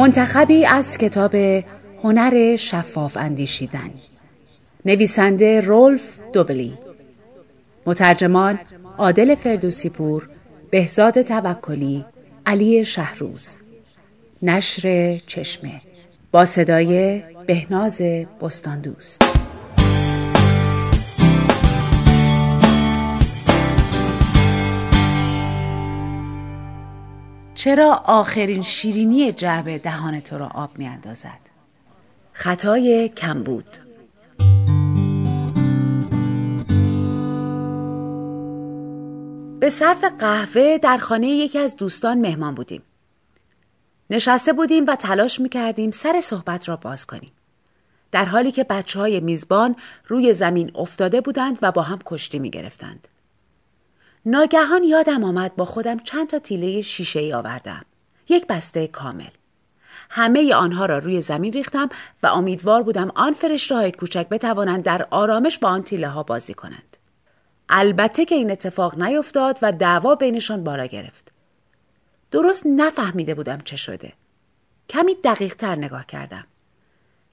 منتخبی 0.00 0.66
از 0.66 0.98
کتاب 0.98 1.34
هنر 2.04 2.56
شفاف 2.56 3.16
اندیشیدن. 3.16 3.90
نویسنده 4.84 5.60
رولف 5.60 6.02
دوبلی. 6.32 6.78
مترجمان 7.86 8.58
عادل 8.98 9.34
فردوسی 9.34 9.88
بهزاد 10.70 11.22
توکلی 11.22 12.04
علی 12.46 12.84
شهروز. 12.84 13.58
نشر 14.42 15.16
چشمه. 15.26 15.80
با 16.32 16.44
صدای 16.44 17.22
بهناز 17.46 18.02
بستان 18.42 18.80
دوست 18.80 19.22
چرا 27.60 28.02
آخرین 28.04 28.62
شیرینی 28.62 29.32
جعبه 29.32 29.78
دهان 29.78 30.20
تو 30.20 30.38
را 30.38 30.46
آب 30.46 30.78
می 30.78 30.86
اندازد؟ 30.86 31.38
خطای 32.32 33.08
کمبود 33.08 33.64
به 39.60 39.70
صرف 39.70 40.04
قهوه 40.04 40.78
در 40.78 40.98
خانه 40.98 41.26
یکی 41.26 41.58
از 41.58 41.76
دوستان 41.76 42.18
مهمان 42.20 42.54
بودیم. 42.54 42.82
نشسته 44.10 44.52
بودیم 44.52 44.84
و 44.88 44.96
تلاش 44.96 45.40
می 45.40 45.48
کردیم 45.48 45.90
سر 45.90 46.20
صحبت 46.20 46.68
را 46.68 46.76
باز 46.76 47.06
کنیم. 47.06 47.32
در 48.12 48.24
حالی 48.24 48.52
که 48.52 48.64
بچه 48.64 48.98
های 48.98 49.20
میزبان 49.20 49.76
روی 50.08 50.34
زمین 50.34 50.70
افتاده 50.74 51.20
بودند 51.20 51.58
و 51.62 51.72
با 51.72 51.82
هم 51.82 51.98
کشتی 52.04 52.38
می 52.38 52.50
گرفتند. 52.50 53.08
ناگهان 54.26 54.84
یادم 54.84 55.24
آمد 55.24 55.56
با 55.56 55.64
خودم 55.64 55.98
چند 55.98 56.26
تا 56.26 56.38
تیله 56.38 56.82
شیشه 56.82 57.20
ای 57.20 57.32
آوردم. 57.32 57.84
یک 58.28 58.46
بسته 58.46 58.86
کامل. 58.86 59.30
همه 60.10 60.54
آنها 60.54 60.86
را 60.86 60.98
روی 60.98 61.20
زمین 61.20 61.52
ریختم 61.52 61.88
و 62.22 62.26
امیدوار 62.26 62.82
بودم 62.82 63.12
آن 63.14 63.32
فرشته 63.32 63.74
های 63.74 63.92
کوچک 63.92 64.28
بتوانند 64.28 64.82
در 64.82 65.06
آرامش 65.10 65.58
با 65.58 65.68
آن 65.68 65.82
تیله 65.82 66.08
ها 66.08 66.22
بازی 66.22 66.54
کنند. 66.54 66.96
البته 67.68 68.24
که 68.24 68.34
این 68.34 68.50
اتفاق 68.50 69.02
نیفتاد 69.02 69.58
و 69.62 69.72
دعوا 69.72 70.14
بینشان 70.14 70.64
بالا 70.64 70.86
گرفت. 70.86 71.32
درست 72.30 72.62
نفهمیده 72.66 73.34
بودم 73.34 73.58
چه 73.64 73.76
شده. 73.76 74.12
کمی 74.88 75.14
دقیق 75.24 75.54
تر 75.54 75.74
نگاه 75.76 76.06
کردم. 76.06 76.44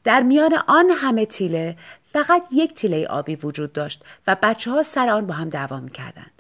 در 0.04 0.24
میان 0.24 0.54
آن 0.68 0.90
همه 0.90 1.26
تیله 1.26 1.78
فقط 2.14 2.44
یک 2.52 2.74
تیله 2.74 3.08
آبی 3.08 3.36
وجود 3.36 3.74
داشت 3.74 4.04
و 4.28 4.38
بچه 4.44 4.72
ها 4.72 4.84
سر 4.84 5.10
آن 5.10 5.28
با 5.28 5.34
هم 5.34 5.50
دعوا 5.50 5.80
می 5.80 5.92
کردند. 5.92 6.37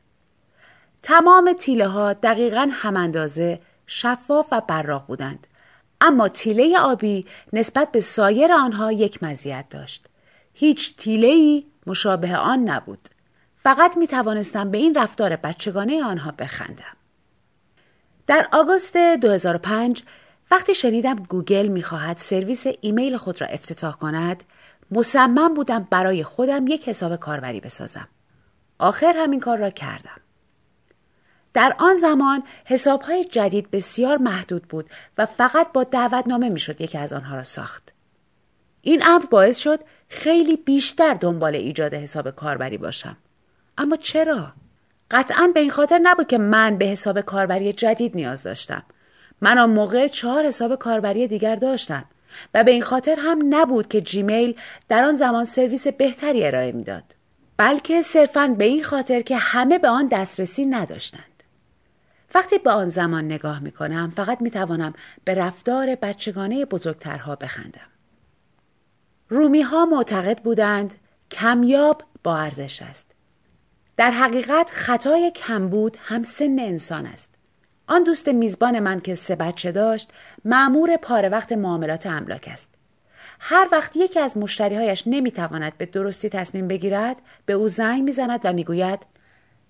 تمام 1.07 1.53
تیله 1.53 1.87
ها 1.87 2.13
دقیقا 2.13 2.69
هم 2.71 2.97
اندازه 2.97 3.59
شفاف 3.85 4.47
و 4.51 4.61
براق 4.67 5.05
بودند. 5.07 5.47
اما 6.01 6.27
تیله 6.27 6.79
آبی 6.79 7.25
نسبت 7.53 7.91
به 7.91 8.01
سایر 8.01 8.53
آنها 8.53 8.91
یک 8.91 9.23
مزیت 9.23 9.65
داشت. 9.69 10.05
هیچ 10.53 10.95
تیله 10.95 11.27
ای 11.27 11.65
مشابه 11.85 12.37
آن 12.37 12.59
نبود. 12.59 12.99
فقط 13.55 13.97
می 13.97 14.07
توانستم 14.07 14.71
به 14.71 14.77
این 14.77 14.95
رفتار 14.95 15.35
بچگانه 15.35 16.03
آنها 16.03 16.31
بخندم. 16.31 16.97
در 18.27 18.47
آگوست 18.51 18.97
2005 18.97 20.03
وقتی 20.51 20.75
شنیدم 20.75 21.15
گوگل 21.15 21.67
می 21.67 21.83
خواهد 21.83 22.17
سرویس 22.17 22.65
ایمیل 22.81 23.17
خود 23.17 23.41
را 23.41 23.47
افتتاح 23.47 23.95
کند 23.95 24.43
مصمم 24.91 25.53
بودم 25.53 25.87
برای 25.91 26.23
خودم 26.23 26.67
یک 26.67 26.89
حساب 26.89 27.15
کاربری 27.15 27.59
بسازم. 27.59 28.07
آخر 28.79 29.13
همین 29.17 29.39
کار 29.39 29.57
را 29.57 29.69
کردم. 29.69 30.21
در 31.53 31.75
آن 31.79 31.95
زمان 31.95 32.43
حسابهای 32.65 33.25
جدید 33.25 33.71
بسیار 33.71 34.17
محدود 34.17 34.63
بود 34.63 34.89
و 35.17 35.25
فقط 35.25 35.71
با 35.71 35.83
دعوتنامه 35.83 36.49
می‌شد 36.49 36.81
یکی 36.81 36.97
از 36.97 37.13
آنها 37.13 37.35
را 37.35 37.43
ساخت. 37.43 37.93
این 38.81 39.03
امر 39.05 39.25
باعث 39.25 39.57
شد 39.57 39.79
خیلی 40.09 40.55
بیشتر 40.55 41.13
دنبال 41.13 41.55
ایجاد 41.55 41.93
حساب 41.93 42.31
کاربری 42.31 42.77
باشم. 42.77 43.17
اما 43.77 43.95
چرا؟ 43.95 44.53
قطعا 45.11 45.51
به 45.53 45.59
این 45.59 45.69
خاطر 45.69 45.99
نبود 46.03 46.27
که 46.27 46.37
من 46.37 46.77
به 46.77 46.85
حساب 46.85 47.21
کاربری 47.21 47.73
جدید 47.73 48.15
نیاز 48.15 48.43
داشتم. 48.43 48.83
من 49.41 49.57
آن 49.57 49.69
موقع 49.69 50.07
چهار 50.07 50.45
حساب 50.45 50.75
کاربری 50.75 51.27
دیگر 51.27 51.55
داشتم 51.55 52.05
و 52.53 52.63
به 52.63 52.71
این 52.71 52.81
خاطر 52.81 53.15
هم 53.19 53.41
نبود 53.49 53.87
که 53.87 54.01
جیمیل 54.01 54.55
در 54.89 55.03
آن 55.03 55.15
زمان 55.15 55.45
سرویس 55.45 55.87
بهتری 55.87 56.45
ارائه 56.45 56.71
می‌داد. 56.71 57.03
بلکه 57.57 58.01
صرفا 58.01 58.47
به 58.57 58.65
این 58.65 58.83
خاطر 58.83 59.21
که 59.21 59.37
همه 59.37 59.79
به 59.79 59.89
آن 59.89 60.07
دسترسی 60.07 60.65
نداشتند. 60.65 61.36
وقتی 62.35 62.57
به 62.57 62.71
آن 62.71 62.87
زمان 62.87 63.25
نگاه 63.25 63.59
می 63.59 63.71
کنم 63.71 64.13
فقط 64.15 64.41
می 64.41 64.51
توانم 64.51 64.93
به 65.23 65.35
رفتار 65.35 65.95
بچگانه 65.95 66.65
بزرگترها 66.65 67.35
بخندم. 67.35 67.87
رومی 69.29 69.61
ها 69.61 69.85
معتقد 69.85 70.39
بودند 70.39 70.95
کمیاب 71.31 72.03
با 72.23 72.37
ارزش 72.37 72.81
است. 72.81 73.11
در 73.97 74.11
حقیقت 74.11 74.71
خطای 74.73 75.31
کمبود 75.31 75.97
هم 76.01 76.23
سن 76.23 76.59
انسان 76.59 77.05
است. 77.05 77.29
آن 77.87 78.03
دوست 78.03 78.27
میزبان 78.27 78.79
من 78.79 78.99
که 78.99 79.15
سه 79.15 79.35
بچه 79.35 79.71
داشت 79.71 80.09
معمور 80.45 80.97
پاره 80.97 81.29
وقت 81.29 81.51
معاملات 81.51 82.05
املاک 82.05 82.49
است. 82.53 82.69
هر 83.39 83.67
وقت 83.71 83.95
یکی 83.95 84.19
از 84.19 84.37
مشتریهایش 84.37 85.03
نمی‌تواند 85.05 85.77
به 85.77 85.85
درستی 85.85 86.29
تصمیم 86.29 86.67
بگیرد 86.67 87.21
به 87.45 87.53
او 87.53 87.67
زنگ 87.67 88.03
می‌زند 88.03 88.39
و 88.43 88.53
می‌گوید 88.53 88.99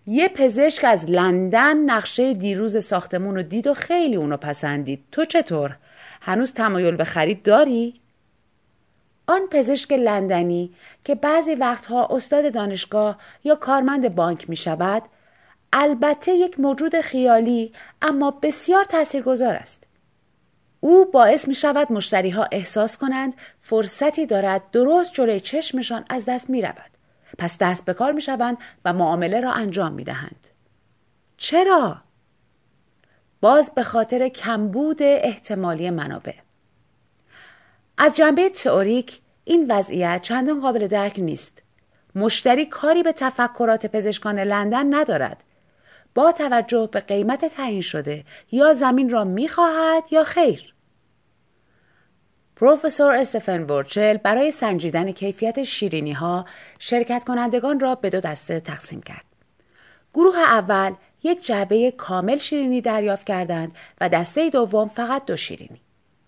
یه 0.10 0.28
پزشک 0.28 0.84
از 0.84 1.10
لندن 1.10 1.78
نقشه 1.78 2.34
دیروز 2.34 2.86
ساختمون 2.86 3.36
رو 3.36 3.44
دید 3.44 3.68
و 3.68 3.74
خیلی 3.74 4.16
اونو 4.16 4.38
پسندید. 4.38 5.04
تو 5.12 5.26
چطور؟ 5.26 5.78
هنوز 6.22 6.54
تمایل 6.54 6.96
به 6.96 7.04
خرید 7.04 7.44
داری؟ 7.44 8.02
آن 9.28 9.42
پزشک 9.52 9.92
لندنی 9.92 10.74
که 11.04 11.16
بعضی 11.16 11.56
وقتها 11.56 12.08
استاد 12.12 12.54
دانشگاه 12.54 13.18
یا 13.44 13.56
کارمند 13.56 14.16
بانک 14.16 14.50
می 14.50 14.56
شود 14.56 15.04
البته 15.74 16.32
یک 16.32 16.60
موجود 16.60 17.02
خیالی 17.02 17.74
اما 18.02 18.32
بسیار 18.32 18.84
تاثیرگذار 18.84 19.56
است. 19.56 19.84
او 20.80 21.06
باعث 21.06 21.48
می 21.48 21.56
شود 21.56 21.92
مشتری 21.92 22.30
ها 22.30 22.48
احساس 22.52 22.98
کنند 22.98 23.36
فرصتی 23.62 24.26
دارد 24.26 24.72
درست 24.72 25.14
جلوی 25.14 25.40
چشمشان 25.40 26.06
از 26.10 26.26
دست 26.26 26.50
می 26.50 26.62
رود. 26.62 26.97
پس 27.38 27.58
دست 27.58 27.86
به 27.86 27.94
کار 27.94 28.12
می 28.12 28.22
شوند 28.22 28.58
و 28.86 28.94
معامله 28.94 29.42
را 29.42 29.52
انجام 29.52 29.92
می 29.92 30.04
دهند. 30.04 30.48
چرا؟ 31.38 31.98
باز 33.42 33.72
به 33.76 33.84
خاطر 33.84 34.30
کمبود 34.30 35.02
احتمالی 35.02 35.90
منابع. 35.90 36.34
از 37.98 38.16
جنبه 38.16 38.50
تئوریک 38.50 39.20
این 39.44 39.66
وضعیت 39.72 40.22
چندان 40.22 40.60
قابل 40.60 40.88
درک 40.88 41.20
نیست. 41.20 41.62
مشتری 42.16 42.66
کاری 42.66 43.04
به 43.04 43.12
تفکرات 43.12 43.86
پزشکان 43.86 44.40
لندن 44.40 44.96
ندارد. 44.96 45.44
با 46.16 46.32
توجه 46.32 46.90
به 46.92 47.00
قیمت 47.00 47.46
تعیین 47.46 47.82
شده 47.82 48.26
یا 48.52 48.74
زمین 48.74 49.10
را 49.10 49.24
می‌خواهد 49.24 50.04
یا 50.12 50.24
خیر. 50.24 50.74
پروفسور 52.60 53.16
استفن 53.16 53.64
ورچل 53.64 54.18
برای 54.18 54.52
سنجیدن 54.52 55.12
کیفیت 55.12 55.64
شیرینی 55.64 56.12
ها 56.12 56.46
شرکت 56.80 57.24
کنندگان 57.24 57.80
را 57.80 57.96
به 57.96 58.10
دو 58.10 58.20
دسته 58.20 58.60
تقسیم 58.60 59.02
کرد. 59.02 59.26
گروه 60.14 60.38
اول 60.38 60.94
یک 61.24 61.46
جعبه 61.46 61.92
کامل 61.92 62.38
شیرینی 62.38 62.82
دریافت 62.82 63.26
کردند 63.26 63.76
و 64.02 64.10
دسته 64.10 64.50
دوم 64.50 64.88
فقط 64.88 65.26
دو 65.26 65.38
شیرینی. 65.38 65.82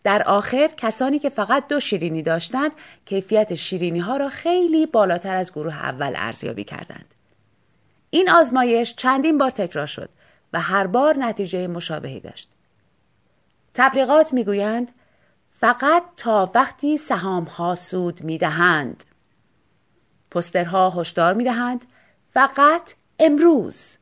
در 0.04 0.24
آخر 0.24 0.68
کسانی 0.78 1.20
که 1.20 1.30
فقط 1.30 1.68
دو 1.68 1.80
شیرینی 1.80 2.22
داشتند 2.22 2.72
کیفیت 3.06 3.56
شیرینی 3.56 4.00
ها 4.00 4.18
را 4.18 4.30
خیلی 4.30 4.86
بالاتر 4.86 5.36
از 5.36 5.52
گروه 5.52 5.76
اول 5.76 6.14
ارزیابی 6.16 6.64
کردند. 6.64 7.14
این 8.10 8.30
آزمایش 8.30 8.96
چندین 8.96 9.38
بار 9.38 9.50
تکرار 9.50 9.88
شد 9.88 10.10
و 10.54 10.62
هر 10.62 10.88
بار 10.88 11.18
نتیجه 11.18 11.68
مشابهی 11.68 12.20
داشت. 12.20 12.50
تبلیغات 13.74 14.34
می‌گویند 14.34 14.92
فقط 15.60 16.04
تا 16.18 16.52
وقتی 16.56 16.98
سهام 16.98 17.44
ها 17.44 17.76
سود 17.76 18.24
می 18.24 18.38
دهند. 18.38 19.04
پسترها 20.32 20.90
هشدار 20.90 21.34
می 21.34 21.44
دهند 21.44 21.86
فقط 22.34 22.94
امروز. 23.20 23.98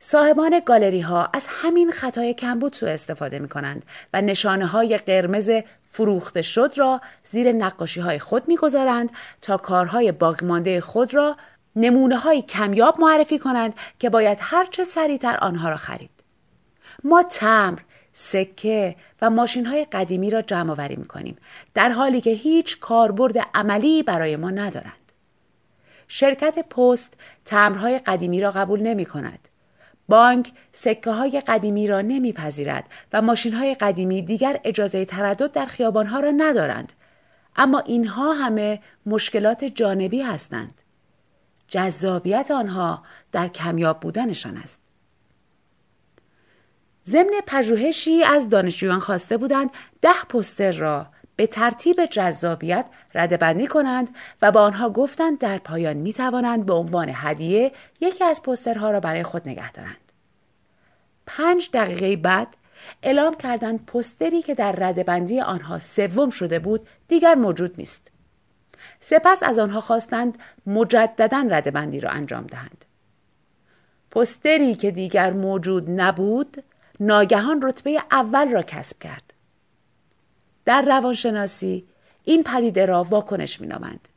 صاحبان 0.00 0.60
گالری 0.66 1.00
ها 1.00 1.28
از 1.32 1.46
همین 1.48 1.90
خطای 1.90 2.34
کمبود 2.34 2.72
سوء 2.72 2.90
استفاده 2.90 3.38
می 3.38 3.48
کنند 3.48 3.84
و 4.14 4.20
نشانه 4.20 4.66
های 4.66 4.98
قرمز 4.98 5.50
فروخته 5.90 6.42
شد 6.42 6.72
را 6.76 7.00
زیر 7.30 7.52
نقاشی 7.52 8.00
های 8.00 8.18
خود 8.18 8.48
می 8.48 8.56
گذارند 8.56 9.12
تا 9.42 9.56
کارهای 9.56 10.12
باقیمانده 10.12 10.80
خود 10.80 11.14
را 11.14 11.36
نمونه 11.76 12.16
های 12.16 12.42
کمیاب 12.42 13.00
معرفی 13.00 13.38
کنند 13.38 13.74
که 13.98 14.10
باید 14.10 14.38
هرچه 14.40 14.84
سریعتر 14.84 15.38
آنها 15.42 15.68
را 15.68 15.76
خرید. 15.76 16.10
ما 17.04 17.22
تمر، 17.22 17.78
سکه 18.18 18.96
و 19.22 19.30
ماشین 19.30 19.66
های 19.66 19.84
قدیمی 19.84 20.30
را 20.30 20.42
جمع 20.42 20.70
آوری 20.70 20.96
می 20.96 21.04
کنیم 21.04 21.36
در 21.74 21.88
حالی 21.88 22.20
که 22.20 22.30
هیچ 22.30 22.80
کاربرد 22.80 23.38
عملی 23.54 24.02
برای 24.02 24.36
ما 24.36 24.50
ندارند. 24.50 25.12
شرکت 26.08 26.68
پست 26.68 27.14
تمرهای 27.44 27.98
قدیمی 27.98 28.40
را 28.40 28.50
قبول 28.50 28.82
نمی 28.82 29.04
کند. 29.04 29.48
بانک 30.08 30.52
سکه 30.72 31.10
های 31.10 31.42
قدیمی 31.46 31.88
را 31.88 32.00
نمیپذیرد 32.00 32.84
و 33.12 33.22
ماشین 33.22 33.54
های 33.54 33.74
قدیمی 33.74 34.22
دیگر 34.22 34.60
اجازه 34.64 35.04
تردد 35.04 35.52
در 35.52 35.66
خیابان 35.66 36.06
ها 36.06 36.20
را 36.20 36.30
ندارند 36.30 36.92
اما 37.56 37.78
اینها 37.78 38.32
همه 38.32 38.80
مشکلات 39.06 39.64
جانبی 39.64 40.22
هستند 40.22 40.82
جذابیت 41.68 42.50
آنها 42.50 43.02
در 43.32 43.48
کمیاب 43.48 44.00
بودنشان 44.00 44.56
است 44.56 44.85
ضمن 47.08 47.32
پژوهشی 47.46 48.24
از 48.24 48.48
دانشجویان 48.48 48.98
خواسته 48.98 49.36
بودند 49.36 49.70
ده 50.02 50.24
پستر 50.28 50.72
را 50.72 51.06
به 51.36 51.46
ترتیب 51.46 52.06
جذابیت 52.06 52.86
ردبندی 53.14 53.66
کنند 53.66 54.14
و 54.42 54.52
با 54.52 54.62
آنها 54.62 54.90
گفتند 54.90 55.38
در 55.38 55.58
پایان 55.58 55.96
می 55.96 56.12
توانند 56.12 56.66
به 56.66 56.72
عنوان 56.72 57.10
هدیه 57.14 57.72
یکی 58.00 58.24
از 58.24 58.42
پسترها 58.42 58.90
را 58.90 59.00
برای 59.00 59.22
خود 59.22 59.48
نگه 59.48 59.72
دارند. 59.72 60.12
پنج 61.26 61.70
دقیقه 61.72 62.16
بعد 62.16 62.56
اعلام 63.02 63.34
کردند 63.34 63.86
پستری 63.86 64.42
که 64.42 64.54
در 64.54 64.72
ردبندی 64.72 65.40
آنها 65.40 65.78
سوم 65.78 66.30
شده 66.30 66.58
بود 66.58 66.88
دیگر 67.08 67.34
موجود 67.34 67.74
نیست. 67.78 68.10
سپس 69.00 69.42
از 69.42 69.58
آنها 69.58 69.80
خواستند 69.80 70.38
مجددا 70.66 71.46
ردبندی 71.50 72.00
را 72.00 72.10
انجام 72.10 72.46
دهند. 72.46 72.84
پستری 74.10 74.74
که 74.74 74.90
دیگر 74.90 75.32
موجود 75.32 75.90
نبود 75.90 76.62
ناگهان 77.00 77.62
رتبه 77.62 78.02
اول 78.10 78.48
را 78.48 78.62
کسب 78.62 78.98
کرد. 78.98 79.32
در 80.64 80.82
روانشناسی 80.82 81.86
این 82.24 82.42
پدیده 82.42 82.86
را 82.86 83.04
واکنش 83.04 83.60
مینامند. 83.60 84.08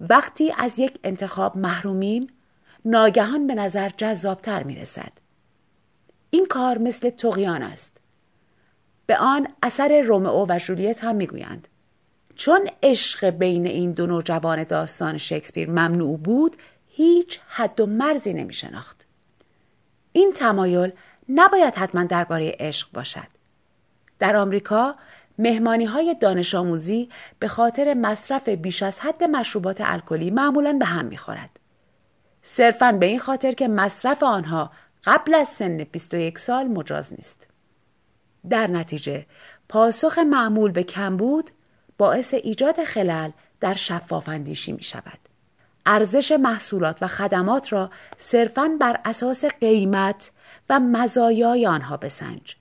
وقتی 0.00 0.52
از 0.58 0.78
یک 0.78 0.98
انتخاب 1.04 1.56
محرومیم 1.56 2.26
ناگهان 2.84 3.46
به 3.46 3.54
نظر 3.54 3.90
جذابتر 3.96 4.62
می 4.62 4.76
رسد. 4.76 5.12
این 6.30 6.46
کار 6.46 6.78
مثل 6.78 7.10
تقیان 7.10 7.62
است. 7.62 7.96
به 9.06 9.16
آن 9.16 9.48
اثر 9.62 10.00
رومئو 10.00 10.46
و 10.48 10.58
جولیت 10.58 11.04
هم 11.04 11.16
می‌گویند. 11.16 11.68
چون 12.34 12.68
عشق 12.82 13.30
بین 13.30 13.66
این 13.66 13.92
دو 13.92 14.06
نوجوان 14.06 14.64
داستان 14.64 15.18
شکسپیر 15.18 15.70
ممنوع 15.70 16.18
بود 16.18 16.56
هیچ 16.88 17.40
حد 17.48 17.80
و 17.80 17.86
مرزی 17.86 18.32
نمی 18.32 18.54
شناخت. 18.54 19.06
این 20.12 20.32
تمایل 20.32 20.92
نباید 21.28 21.74
حتما 21.74 22.04
درباره 22.04 22.56
عشق 22.60 22.88
باشد. 22.92 23.28
در 24.18 24.36
آمریکا 24.36 24.94
مهمانی 25.38 25.84
های 25.84 26.16
دانش 26.20 26.54
آموزی 26.54 27.08
به 27.38 27.48
خاطر 27.48 27.94
مصرف 27.94 28.48
بیش 28.48 28.82
از 28.82 29.00
حد 29.00 29.24
مشروبات 29.24 29.80
الکلی 29.80 30.30
معمولا 30.30 30.72
به 30.72 30.84
هم 30.84 31.04
می‌خورد. 31.04 31.50
صرفا 32.42 32.92
به 32.92 33.06
این 33.06 33.18
خاطر 33.18 33.52
که 33.52 33.68
مصرف 33.68 34.22
آنها 34.22 34.70
قبل 35.04 35.34
از 35.34 35.48
سن 35.48 35.76
21 35.76 36.38
سال 36.38 36.66
مجاز 36.66 37.12
نیست. 37.12 37.46
در 38.48 38.66
نتیجه 38.66 39.26
پاسخ 39.68 40.18
معمول 40.18 40.70
به 40.72 40.82
کمبود 40.82 41.50
باعث 41.98 42.34
ایجاد 42.34 42.84
خلل 42.84 43.30
در 43.60 43.74
شفاف 43.74 44.28
اندیشی 44.28 44.72
می 44.72 44.82
شود. 44.82 45.18
ارزش 45.86 46.32
محصولات 46.32 47.02
و 47.02 47.06
خدمات 47.06 47.72
را 47.72 47.90
صرفاً 48.16 48.70
بر 48.80 49.00
اساس 49.04 49.44
قیمت 49.44 50.30
و 50.70 50.80
مزایای 50.80 51.66
آنها 51.66 51.96
بسنج. 51.96 52.56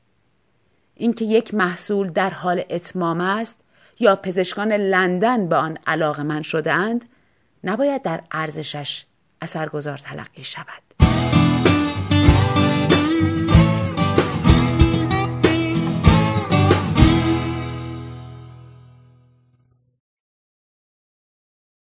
اینکه 0.96 1.26
یک 1.26 1.54
محصول 1.54 2.10
در 2.10 2.30
حال 2.30 2.64
اتمام 2.70 3.22
است 3.22 3.58
یا 4.00 4.16
پزشکان 4.16 4.74
لندن 4.74 5.50
به 5.50 5.56
آن 5.56 5.78
علاقه 5.88 6.24
من 6.24 6.42
شده 6.42 6.72
اند 6.72 7.06
نباید 7.64 8.02
در 8.02 8.24
ارزشش 8.32 9.06
اثرگذار 9.42 9.98
تلقی 9.98 10.44
شود. 10.44 10.91